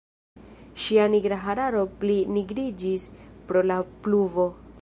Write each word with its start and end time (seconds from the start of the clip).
Ŝia 0.85 1.05
nigra 1.15 1.37
hararo 1.43 1.83
pli 2.05 2.17
nigriĝis 2.39 3.07
pro 3.51 3.67
la 3.73 3.81
pluvo. 4.07 4.53